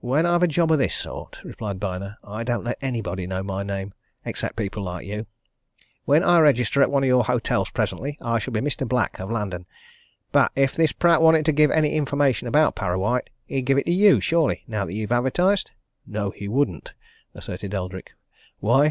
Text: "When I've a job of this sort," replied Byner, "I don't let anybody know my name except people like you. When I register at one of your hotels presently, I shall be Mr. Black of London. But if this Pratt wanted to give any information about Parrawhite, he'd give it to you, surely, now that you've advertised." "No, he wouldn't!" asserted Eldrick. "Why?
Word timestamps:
"When 0.00 0.26
I've 0.26 0.42
a 0.42 0.46
job 0.46 0.72
of 0.72 0.76
this 0.78 0.94
sort," 0.94 1.40
replied 1.42 1.80
Byner, 1.80 2.18
"I 2.22 2.44
don't 2.44 2.64
let 2.64 2.76
anybody 2.82 3.26
know 3.26 3.42
my 3.42 3.62
name 3.62 3.94
except 4.26 4.56
people 4.56 4.82
like 4.82 5.06
you. 5.06 5.24
When 6.04 6.22
I 6.22 6.38
register 6.40 6.82
at 6.82 6.90
one 6.90 7.02
of 7.02 7.06
your 7.08 7.24
hotels 7.24 7.70
presently, 7.70 8.18
I 8.20 8.38
shall 8.38 8.52
be 8.52 8.60
Mr. 8.60 8.86
Black 8.86 9.18
of 9.18 9.30
London. 9.30 9.64
But 10.32 10.52
if 10.54 10.74
this 10.74 10.92
Pratt 10.92 11.22
wanted 11.22 11.46
to 11.46 11.52
give 11.52 11.70
any 11.70 11.94
information 11.94 12.46
about 12.46 12.76
Parrawhite, 12.76 13.30
he'd 13.46 13.62
give 13.62 13.78
it 13.78 13.86
to 13.86 13.90
you, 13.92 14.20
surely, 14.20 14.64
now 14.66 14.84
that 14.84 14.92
you've 14.92 15.12
advertised." 15.12 15.70
"No, 16.06 16.28
he 16.28 16.46
wouldn't!" 16.46 16.92
asserted 17.34 17.72
Eldrick. 17.72 18.12
"Why? 18.58 18.88